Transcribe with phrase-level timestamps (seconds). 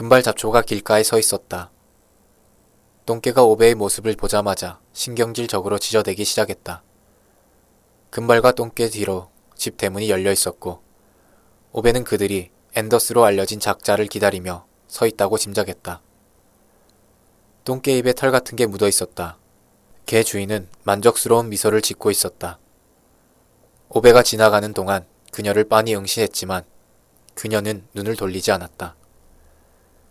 [0.00, 1.70] 금발 잡초가 길가에 서 있었다.
[3.04, 6.82] 똥개가 오베의 모습을 보자마자 신경질적으로 지저대기 시작했다.
[8.08, 10.82] 금발과 똥개 뒤로 집 대문이 열려 있었고
[11.72, 16.00] 오베는 그들이 앤더스로 알려진 작자를 기다리며 서 있다고 짐작했다.
[17.66, 19.36] 똥개 입에 털 같은 게 묻어 있었다.
[20.06, 22.58] 개 주인은 만족스러운 미소를 짓고 있었다.
[23.90, 26.64] 오베가 지나가는 동안 그녀를 빤히 응시했지만
[27.34, 28.96] 그녀는 눈을 돌리지 않았다.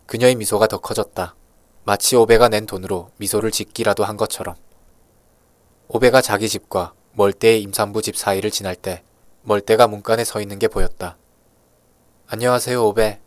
[0.10, 1.36] 그녀의 미소가 더 커졌다.
[1.84, 4.56] 마치 오베가 낸 돈으로 미소를 짓기라도 한 것처럼.
[5.88, 9.04] 오베가 자기 집과 멀대의 임산부 집 사이를 지날 때
[9.44, 11.16] 멀대가 문간에 서 있는 게 보였다.
[12.26, 13.20] 안녕하세요, 오베.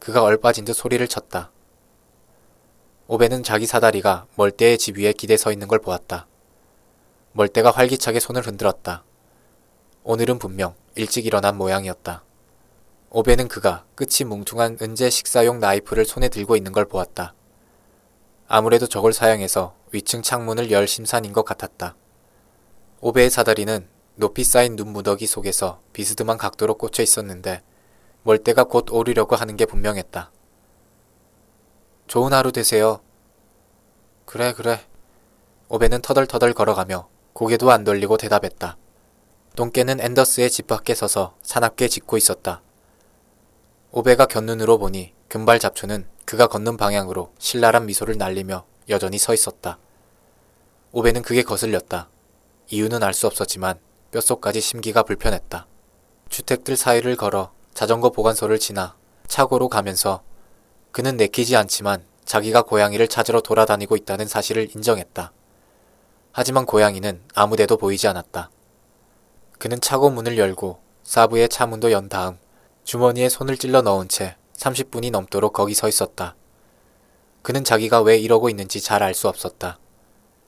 [0.00, 1.52] 그가 얼빠진 듯 소리를 쳤다.
[3.06, 6.26] 오베는 자기 사다리가 멀대의 집 위에 기대 서 있는 걸 보았다.
[7.30, 9.04] 멀대가 활기차게 손을 흔들었다.
[10.02, 12.24] 오늘은 분명 일찍 일어난 모양이었다.
[13.16, 17.32] 오베는 그가 끝이 뭉퉁한 은재 식사용 나이프를 손에 들고 있는 걸 보았다.
[18.48, 21.94] 아무래도 저걸 사용해서 위층 창문을 열 심산인 것 같았다.
[23.00, 27.62] 오베의 사다리는 높이 쌓인 눈무더기 속에서 비스듬한 각도로 꽂혀 있었는데
[28.24, 30.32] 멀대가 곧 오르려고 하는 게 분명했다.
[32.08, 32.98] 좋은 하루 되세요.
[34.24, 34.80] 그래, 그래.
[35.68, 38.76] 오베는 터덜터덜 걸어가며 고개도 안 돌리고 대답했다.
[39.54, 42.63] 똥개는 앤더스의 집 밖에 서서 사납게 짖고 있었다.
[43.96, 49.78] 오베가 곁눈으로 보니 금발 잡초는 그가 걷는 방향으로 신랄한 미소를 날리며 여전히 서 있었다.
[50.90, 52.08] 오베는 그게 거슬렸다.
[52.70, 53.78] 이유는 알 수 없었지만
[54.10, 55.68] 뼛속까지 심기가 불편했다.
[56.28, 58.96] 주택들 사이를 걸어 자전거 보관소를 지나
[59.28, 60.24] 차고로 가면서
[60.90, 65.32] 그는 내키지 않지만 자기가 고양이를 찾으러 돌아다니고 있다는 사실을 인정했다.
[66.32, 68.50] 하지만 고양이는 아무데도 보이지 않았다.
[69.60, 72.38] 그는 차고 문을 열고 사부의 차문도 연 다음
[72.84, 76.36] 주머니에 손을 찔러 넣은 채 30분이 넘도록 거기 서 있었다.
[77.42, 79.78] 그는 자기가 왜 이러고 있는지 잘 알 수 없었다.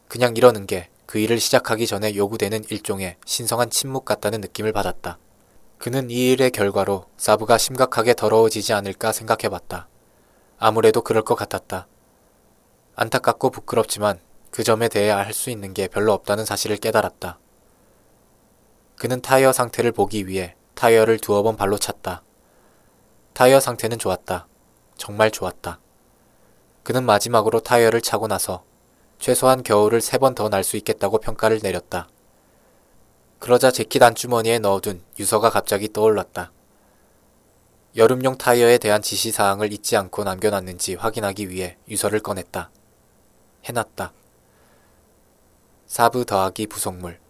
[0.08, 5.18] 그냥 이러는 게 그 일을 시작하기 전에 요구되는 일종의 신성한 침묵 같다는 느낌을 받았다.
[5.78, 9.88] 그는 이 일의 결과로 사부가 심각하게 더러워지지 않을까 생각해봤다.
[10.58, 11.86] 아무래도 그럴 것 같았다.
[12.96, 14.18] 안타깝고 부끄럽지만
[14.50, 17.38] 그 점에 대해 알수 있는 게 별로 없다는 사실을 깨달았다.
[18.96, 22.22] 그는 타이어 상태를 보기 위해 타이어를 두어 번 발로 찼다.
[23.36, 24.48] 타이어 상태는 좋았다.
[24.96, 25.78] 정말 좋았다.
[26.82, 28.64] 그는 마지막으로 타이어를 차고 나서
[29.18, 32.08] 최소한 겨울을 세 번 더 날 수 있겠다고 평가를 내렸다.
[33.38, 36.50] 그러자 재킷 안주머니에 넣어둔 유서가 갑자기 떠올랐다.
[37.96, 42.70] 여름용 타이어에 대한 지시사항을 잊지 않고 남겨놨는지 확인하기 위해 유서를 꺼냈다.
[43.64, 44.14] 해놨다.
[45.86, 47.20] 사부 더하기 부속물.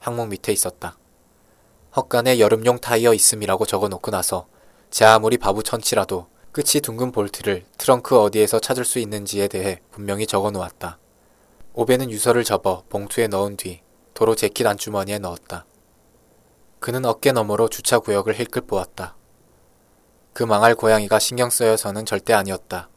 [0.00, 0.98] 항목 밑에 있었다.
[1.94, 4.48] 헛간에 여름용 타이어 있음이라고 적어놓고 나서
[4.92, 10.50] 제 아무리 바보 천치라도 끝이 둥근 볼트를 트렁크 어디에서 찾을 수 있는지에 대해 분명히 적어
[10.50, 10.98] 놓았다.
[11.72, 13.80] 오베는 유서를 접어 봉투에 넣은 뒤
[14.12, 15.64] 도로 재킷 안주머니에 넣었다.
[16.78, 19.16] 그는 어깨 너머로 주차 구역을 힐끗 보았다.
[20.34, 22.90] 그 망할 고양이가 신경 쓰여서는 절대 아니었다.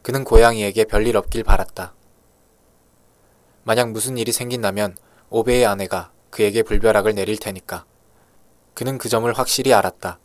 [0.00, 1.92] 그는 고양이에게 별일 없길 바랐다.
[3.64, 4.96] 만약 무슨 일이 생긴다면
[5.28, 7.84] 오베의 아내가 그에게 불벼락을 내릴 테니까.
[8.72, 10.18] 그는 그 점을 확실히 알았다.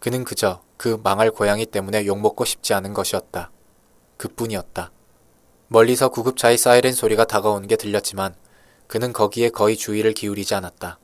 [0.00, 3.50] 그는 그저 그 망할 고양이 때문에 욕먹고 싶지 않은 것이었다.
[4.16, 4.90] 그뿐이었다.
[5.68, 8.34] 멀리서 구급차의 사이렌 소리가 다가오는 게 들렸지만
[8.86, 10.98] 그는 거기에 거의 주의를 기울이지 않았다.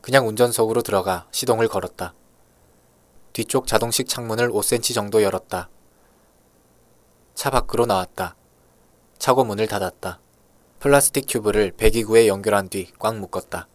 [0.00, 2.14] 그냥 운전석으로 들어가 시동을 걸었다.
[3.32, 5.68] 뒤쪽 자동식 창문을 5cm 정도 열었다.
[7.34, 8.36] 차 밖으로 나왔다.
[9.18, 10.20] 차고 문을 닫았다.
[10.78, 13.66] 플라스틱 튜브를 배기구에 연결한 뒤 꽉 묶었다.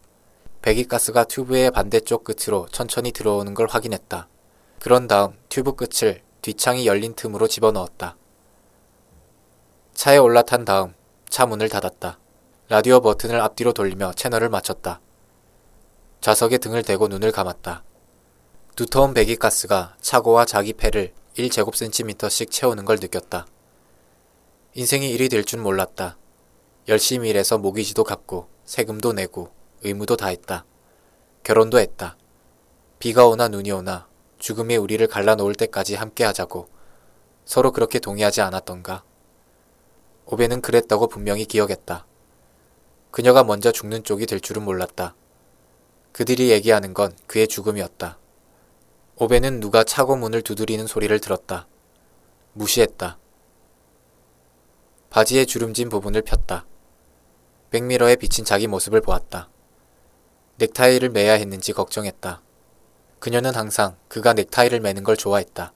[0.62, 4.28] 배기가스가 튜브의 반대쪽 끝으로 천천히 들어오는 걸 확인했다.
[4.78, 8.16] 그런 다음 튜브 끝을 뒷창이 열린 틈으로 집어넣었다.
[9.94, 10.94] 차에 올라탄 다음
[11.28, 12.18] 차 문을 닫았다.
[12.68, 15.00] 라디오 버튼을 앞뒤로 돌리며 채널을 맞췄다.
[16.20, 17.82] 좌석에 등을 대고 눈을 감았다.
[18.76, 23.46] 두터운 배기가스가 차고와 자기 폐를 1제곱센티미터씩 채우는 걸 느꼈다.
[24.74, 26.18] 인생이 일이 될 줄 몰랐다.
[26.88, 29.50] 열심히 일해서 모기지도 갚고 세금도 내고
[29.82, 30.64] 의무도 다했다.
[31.42, 32.16] 결혼도 했다.
[32.98, 36.68] 비가 오나 눈이 오나 죽음이 우리를 갈라놓을 때까지 함께 하자고
[37.44, 39.04] 서로 그렇게 동의하지 않았던가.
[40.26, 42.06] 오베는 그랬다고 분명히 기억했다.
[43.10, 45.14] 그녀가 먼저 죽는 쪽이 될 줄은 몰랐다.
[46.12, 48.18] 그들이 얘기하는 건 그의 죽음이었다.
[49.16, 51.66] 오베는 누가 차고 문을 두드리는 소리를 들었다.
[52.52, 53.18] 무시했다.
[55.10, 56.66] 바지의 주름진 부분을 폈다.
[57.70, 59.48] 백미러에 비친 자기 모습을 보았다.
[60.60, 62.42] 넥타이를 매야 했는지 걱정했다.
[63.18, 65.72] 그녀는 항상 그가 넥타이를 매는 걸 좋아했다.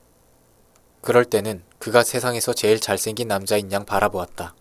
[1.01, 4.53] 그럴 때는 그가 세상에서 제일 잘생긴 남자인 양 바라보았다.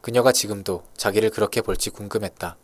[0.00, 2.56] 그녀가 지금도 자기를 그렇게 볼지 궁금했다.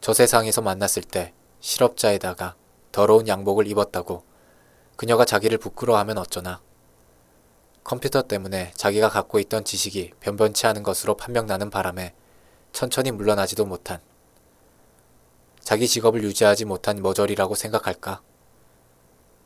[0.00, 2.56] 저 세상에서 만났을 때 실업자에다가
[2.90, 4.24] 더러운 양복을 입었다고
[4.96, 6.60] 그녀가 자기를 부끄러워하면 어쩌나.
[7.84, 12.12] 컴퓨터 때문에 자기가 갖고 있던 지식이 변변치 않은 것으로 판명나는 바람에
[12.72, 14.00] 천천히 물러나지도 못한
[15.62, 18.20] 자기 직업을 유지하지 못한 머저리라고 생각할까?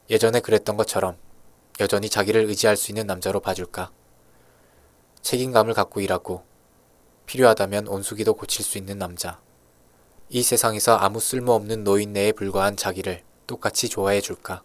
[0.09, 1.17] 예전에 그랬던 것처럼
[1.79, 3.91] 여전히 자기를 의지할 수 있는 남자로 봐줄까?
[5.21, 6.45] 책임감을 갖고 일하고
[7.27, 9.41] 필요하다면 온수기도 고칠 수 있는 남자.
[10.29, 14.63] 이 세상에서 아무 쓸모없는 노인네에 불과한 자기를 똑같이 좋아해 줄까?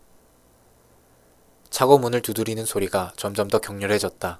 [1.69, 4.39] 차고 문을 두드리는 소리가 점점 더 격렬해졌다.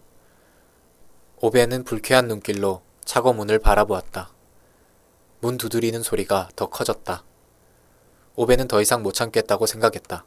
[1.41, 4.31] 오베는 불쾌한 눈길로 차고 문을 바라보았다.
[5.41, 7.23] 문 두드리는 소리가 더 커졌다.
[8.35, 10.23] 오베는 더 이상 못 참겠다고 생각했다.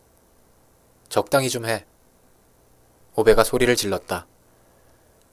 [1.08, 1.86] 적당히 좀 해.
[3.14, 4.26] 오베가 소리를 질렀다.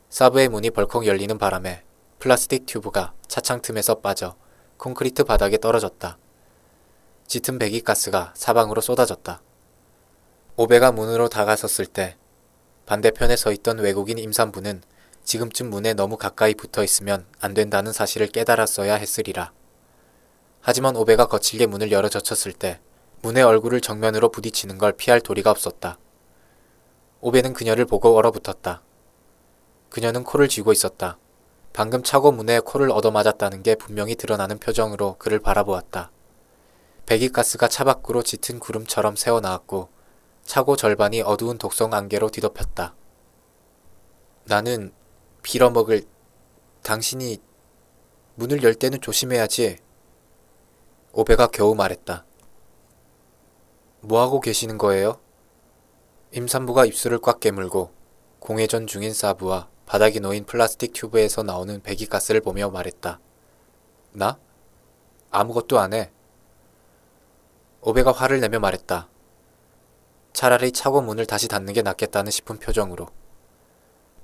[0.09, 1.83] 사브의 문이 벌컥 열리는 바람에
[2.19, 4.35] 플라스틱 튜브가 차창 틈에서 빠져
[4.77, 6.19] 콘크리트 바닥에 떨어졌다.
[7.25, 9.41] 짙은 배기가스가 사방으로 쏟아졌다.
[10.57, 12.17] 오베가 문으로 다가섰을 때
[12.85, 14.83] 반대편에 서 있던 외국인 임산부는
[15.23, 19.51] 지금쯤 문에 너무 가까이 붙어 있으면 안 된다는 사실을 깨달았어야 했으리라.
[20.61, 22.79] 하지만 오베가 거칠게 문을 열어 젖혔을 때
[23.21, 25.97] 문의 얼굴을 정면으로 부딪히는 걸 피할 도리가 없었다.
[27.19, 28.81] 오베는 그녀를 보고 얼어붙었다.
[29.89, 31.17] 그녀는 코를 쥐고 있었다.
[31.73, 36.11] 방금 차고 문에 코를 얻어맞았다는 게 분명히 드러나는 표정으로 그를 바라보았다.
[37.05, 39.89] 배기가스가 차 밖으로 짙은 구름처럼 새어나왔고
[40.43, 42.95] 차고 절반이 어두운 독성 안개로 뒤덮였다.
[44.45, 44.93] 나는
[45.43, 46.03] 빌어먹을
[46.83, 47.39] 당신이
[48.35, 49.77] 문을 열 때는 조심해야지.
[51.13, 52.23] 오베가 겨우 말했다.
[53.99, 55.19] 뭐하고 계시는 거예요?
[56.31, 57.91] 임산부가 입술을 꽉 깨물고
[58.39, 63.19] 공회전 중인 사부와 바닥에 놓인 플라스틱 튜브에서 나오는 배기가스를 보며 말했다.
[64.13, 64.39] 나?
[65.31, 66.11] 아무것도 안 해.
[67.81, 69.09] 오베가 화를 내며 말했다.
[70.31, 73.07] 차라리 차고 문을 다시 닫는 게 낫겠다는 싶은 표정으로.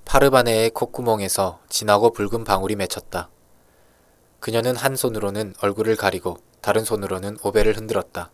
[0.06, 3.30] 파르바네의 콧구멍에서 진하고 붉은 방울이 맺혔다.
[4.39, 8.31] 그녀는 한 손으로는 얼굴을 가리고 다른 손으로는 오베를 흔들었다.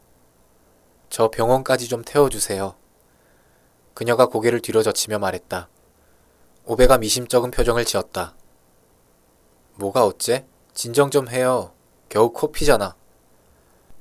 [1.09, 2.75] 저 병원까지 좀 태워주세요.
[3.93, 5.69] 그녀가 고개를 뒤로 젖히며 말했다.
[6.65, 8.35] 오베가 미심쩍은 표정을 지었다.
[9.75, 10.45] 뭐가 어째?
[10.73, 11.73] 진정 좀 해요.
[12.09, 12.95] 겨우 코피잖아.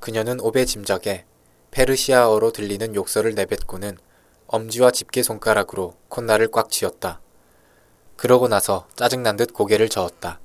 [0.01, 1.27] 그녀는 오베 짐작에
[1.71, 3.99] 페르시아어로 들리는 욕설을 내뱉고는
[4.47, 7.21] 엄지와 집게 손가락으로 콧날을 꽉 쥐었다.
[8.17, 10.41] 그러고 나서 짜증난 듯 고개를 저었다.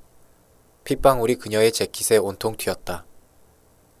[0.88, 3.04] 핏방울이 그녀의 재킷에 온통 튀었다.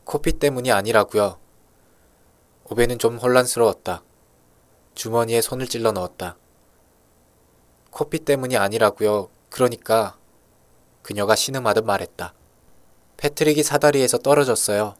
[0.04, 1.38] 코피 때문이 아니라고요.
[2.64, 4.02] 오베는 좀 혼란스러웠다.
[4.94, 6.38] 주머니에 손을 찔러 넣었다.
[7.90, 9.28] 코피 때문이 아니라고요.
[9.50, 10.16] 그러니까
[11.02, 12.32] 그녀가 신음하듯 말했다.
[13.18, 14.94] 패트릭이 사다리에서 떨어졌어요.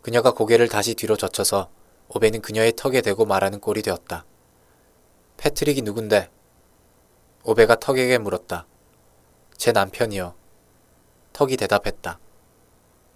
[0.00, 1.68] 그녀가 고개를 다시 뒤로 젖혀서
[2.08, 4.24] 오베는 그녀의 턱에 대고 말하는 꼴이 되었다.
[5.36, 6.30] 패트릭이 누군데?
[7.44, 8.66] 오베가 턱에게 물었다.
[9.58, 10.40] 제 남편이요.
[11.32, 12.18] 턱이 대답했다.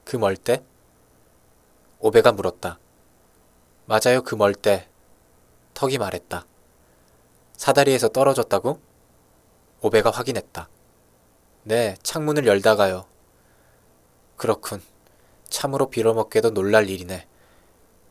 [0.05, 0.63] 그 멀 때?
[2.01, 2.79] 오베가 물었다.
[3.87, 4.89] 맞아요, 그 멀 때.
[5.75, 6.47] 턱이 말했다.
[7.57, 8.81] 사다리에서 떨어졌다고?
[9.83, 10.69] 오베가 확인했다.
[11.65, 13.07] 네, 창문을 열다가요.
[14.37, 14.83] 그렇군.
[15.49, 17.27] 참으로 빌어먹게도 놀랄 일이네.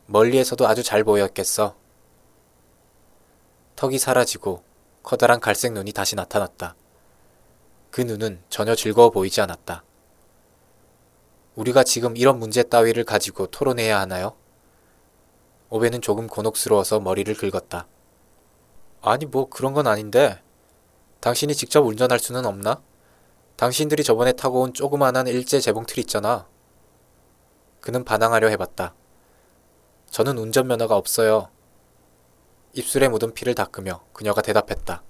[0.06, 1.76] 멀리에서도 아주 잘 보였겠어.
[3.76, 4.62] 턱이 사라지고
[5.02, 6.74] 커다란 갈색 눈이 다시 나타났다.
[7.90, 9.84] 그 눈은 전혀 즐거워 보이지 않았다.
[11.56, 14.36] 우리가 지금 이런 문제 따위를 가지고 토론해야 하나요?
[15.70, 17.88] 오베는 조금 곤혹스러워서 머리를 긁었다.
[19.00, 20.40] 아니, 뭐 그런 건 아닌데.
[21.20, 22.82] 당신이 직접 운전할 수는 없나?
[23.56, 26.46] 당신들이 저번에 타고 온 조그만한 일제 재봉틀 있잖아.
[27.80, 28.94] 그는 반항하려 해봤다.
[30.10, 31.48] 저는 운전면허가 없어요.
[32.74, 35.02] 입술에 묻은 피를 닦으며 그녀가 대답했다.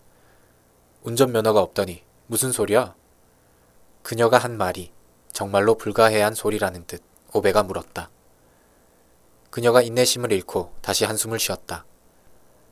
[1.03, 2.95] 운전면허가 없더니 무슨 소리야?
[4.03, 4.93] 그녀가 한 말이
[5.37, 7.03] 정말로 불가해한 소리라는 듯
[7.35, 8.09] 오베가 물었다.
[9.51, 11.85] 그녀가 인내심을 잃고 다시 한숨을 쉬었다.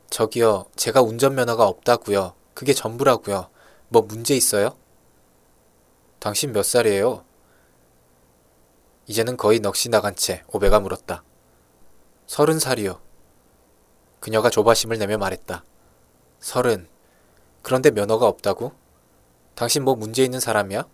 [0.09, 2.33] 저기요, 제가 운전면허가 없다고요.
[2.55, 3.51] 그게 전부라고요.
[3.89, 4.79] 뭐 문제 있어요?
[6.21, 7.27] 당신 몇 살이에요?
[9.09, 11.23] 이제는 거의 넋이 나간 채 오베가 물었다.
[12.27, 12.99] 서른 살이요.
[14.21, 15.63] 그녀가 조바심을 내며 말했다.
[16.41, 16.89] 서른.
[17.61, 18.73] 그런데 면허가 없다고?
[19.55, 20.94] 당신 뭐 문제 있는 사람이야?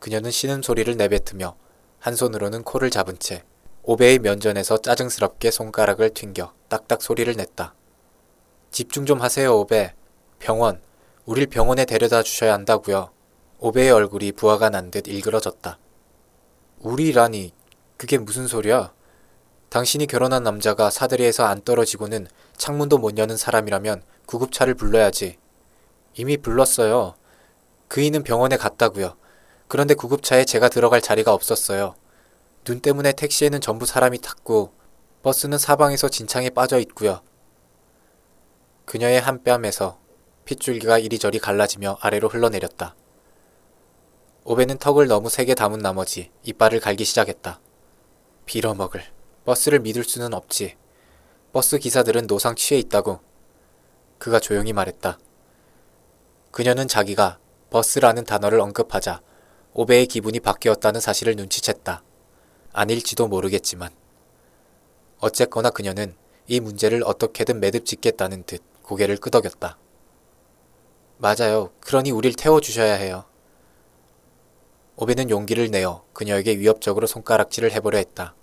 [0.00, 1.56] 그녀는 쉬는 소리를 내뱉으며
[1.98, 3.42] 한 손으로는 코를 잡은 채
[3.82, 7.74] 오베의 면전에서 짜증스럽게 손가락을 튕겨 딱딱 소리를 냈다.
[8.70, 9.94] 집중 좀 하세요, 오베.
[10.38, 10.82] 병원.
[11.24, 13.10] 우릴 병원에 데려다 주셔야 한다고요.
[13.58, 15.78] 오베의 얼굴이 부하가 난 듯 일그러졌다.
[16.80, 17.52] 우리라니,
[17.96, 18.92] 그게 무슨 소리야?
[19.70, 25.38] 당신이 결혼한 남자가 사다리에서 안 떨어지고는 창문도 못 여는 사람이라면 구급차를 불러야지.
[26.14, 27.14] 이미 불렀어요.
[27.88, 29.16] 그이는 병원에 갔다고요.
[29.68, 31.94] 그런데 구급차에 제가 들어갈 자리가 없었어요.
[32.64, 34.72] 눈 때문에 택시에는 전부 사람이 탔고
[35.22, 37.20] 버스는 사방에서 진창에 빠져 있고요.
[38.86, 39.98] 그녀의 한 뺨에서
[40.46, 42.96] 핏줄기가 이리저리 갈라지며 아래로 흘러내렸다.
[44.44, 47.60] 오베는 턱을 너무 세게 담은 나머지 이빨을 갈기 시작했다.
[48.46, 49.04] 빌어먹을.
[49.44, 50.76] 버스를 믿을 수는 없지.
[51.52, 53.20] 버스 기사들은 노상 취해 있다고.
[54.16, 55.18] 그가 조용히 말했다.
[56.50, 59.20] 그녀는 자기가 버스라는 단어를 언급하자
[59.80, 62.00] 오베의 기분이 바뀌었다는 사실을 눈치챘다.
[62.72, 63.92] 아닐지도 모르겠지만.
[65.20, 66.16] 어쨌거나 그녀는
[66.48, 69.78] 이 문제를 어떻게든 매듭 짓겠다는 듯 고개를 끄덕였다.
[71.18, 71.70] 맞아요.
[71.78, 73.24] 그러니 우릴 태워주셔야 해요.
[74.96, 78.34] 오베는 용기를 내어 그녀에게 위협적으로 손가락질을 해보려 했다.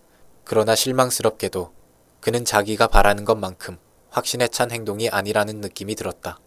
[0.45, 1.73] 그러나 실망스럽게도
[2.21, 3.77] 그는 자기가 바라는 것만큼
[4.09, 6.39] 확신에 찬 행동이 아니라는 느낌이 들었다.